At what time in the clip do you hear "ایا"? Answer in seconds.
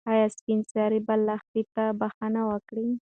0.13-0.25